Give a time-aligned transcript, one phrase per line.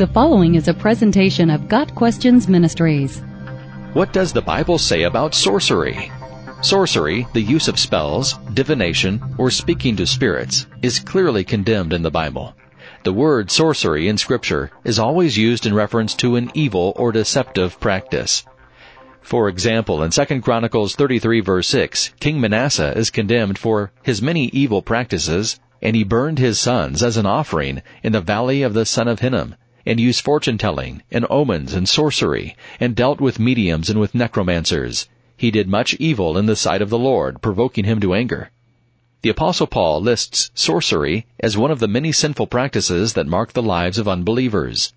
[0.00, 3.20] The following is a presentation of Got Questions Ministries.
[3.92, 6.10] What does the Bible say about sorcery?
[6.62, 12.10] Sorcery, the use of spells, divination, or speaking to spirits, is clearly condemned in the
[12.10, 12.56] Bible.
[13.04, 17.78] The word sorcery in Scripture is always used in reference to an evil or deceptive
[17.78, 18.46] practice.
[19.20, 24.46] For example, in 2 Chronicles 33 verse 6, King Manasseh is condemned for his many
[24.46, 28.86] evil practices, and he burned his sons as an offering in the valley of the
[28.86, 33.90] son of Hinnom, and used fortune telling, and omens, and sorcery, and dealt with mediums
[33.90, 35.08] and with necromancers.
[35.36, 38.50] He did much evil in the sight of the Lord, provoking him to anger.
[39.22, 43.62] The Apostle Paul lists sorcery as one of the many sinful practices that mark the
[43.62, 44.92] lives of unbelievers.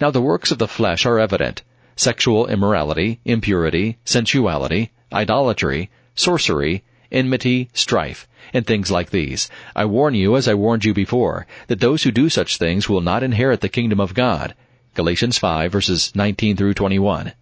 [0.00, 1.62] Now the works of the flesh are evident
[1.94, 9.50] sexual immorality, impurity, sensuality, idolatry, sorcery, enmity, strife, and things like these.
[9.74, 13.00] I warn you, as I warned you before, that those who do such things will
[13.00, 14.54] not inherit the kingdom of God.
[14.94, 17.32] Galatians 5 verses 19 through 21.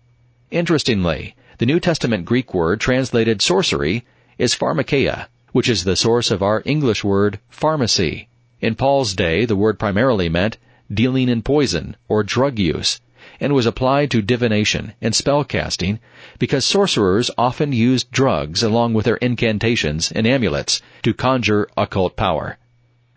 [0.50, 4.04] Interestingly, the New Testament Greek word translated sorcery
[4.38, 8.28] is pharmakeia, which is the source of our English word pharmacy.
[8.60, 10.56] In Paul's day, the word primarily meant
[10.92, 13.00] dealing in poison or drug use,
[13.40, 15.98] and was applied to divination and spell casting
[16.38, 22.58] because sorcerers often used drugs along with their incantations and amulets to conjure occult power.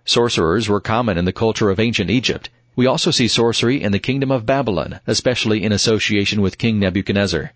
[0.05, 2.49] Sorcerers were common in the culture of ancient Egypt.
[2.75, 7.53] We also see sorcery in the kingdom of Babylon, especially in association with King Nebuchadnezzar.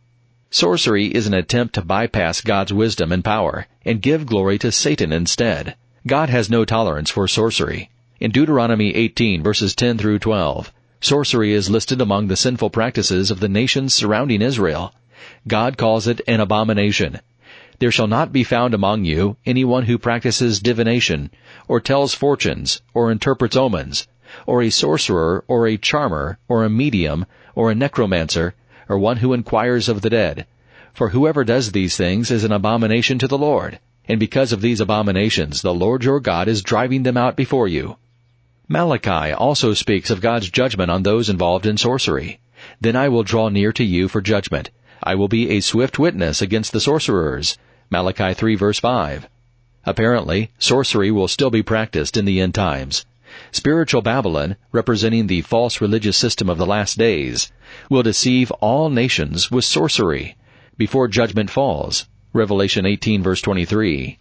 [0.52, 5.12] Sorcery is an attempt to bypass God's wisdom and power and give glory to Satan
[5.12, 5.76] instead.
[6.08, 7.90] God has no tolerance for sorcery.
[8.20, 10.72] In Deuteronomy 18 verses 10 through 12,
[11.06, 14.92] sorcery is listed among the sinful practices of the nations surrounding Israel.
[15.48, 17.20] God calls it an abomination.
[17.78, 21.30] There shall not be found among you anyone who practices divination,
[21.68, 24.08] or tells fortunes, or interprets omens,
[24.48, 28.56] or a sorcerer, or a charmer, or a medium, or a necromancer,
[28.90, 30.48] or one who inquires of the dead.
[30.94, 33.80] For whoever does these things is an abomination to the Lord.
[34.08, 37.98] And because of these abominations, the Lord your God is driving them out before you.
[38.68, 42.40] Malachi also speaks of God's judgment on those involved in sorcery.
[42.82, 44.72] Then I will draw near to you for judgment.
[45.04, 47.60] I will be a swift witness against the sorcerers.
[47.92, 49.30] Malachi 3 verse 5.
[49.86, 53.06] Apparently, sorcery will still be practiced in the end times.
[53.52, 57.52] Spiritual Babylon, representing the false religious system of the last days,
[57.88, 60.38] will deceive all nations with sorcery
[60.76, 62.08] before judgment falls.
[62.34, 64.18] Revelation 18 verse 23.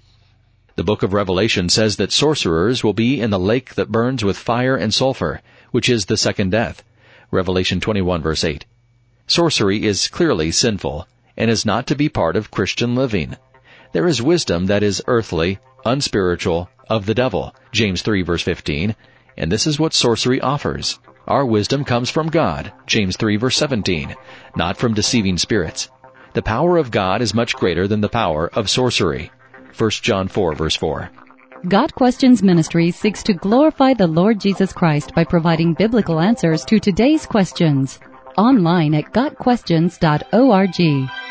[0.77, 4.37] The book of Revelation says that sorcerers will be in the lake that burns with
[4.37, 5.41] fire and sulfur,
[5.71, 6.83] which is the second death.
[7.31, 8.65] Revelation 21 verse 8.
[9.29, 13.37] Sorcery is clearly sinful and is not to be part of Christian living.
[13.93, 17.55] There is wisdom that is earthly, unspiritual, of the devil.
[17.71, 18.97] James 3 verse 15.
[19.37, 20.99] And this is what sorcery offers.
[21.29, 22.73] Our wisdom comes from God.
[22.87, 24.15] James 3 verse 17.
[24.57, 25.89] Not from deceiving spirits.
[26.33, 29.31] The power of God is much greater than the power of sorcery.
[29.77, 31.11] 1 John 4 verse 4.
[31.69, 36.79] Got Questions Ministry seeks to glorify the Lord Jesus Christ by providing biblical answers to
[36.79, 37.99] today's questions.
[38.37, 41.24] Online at GotQuestions.org.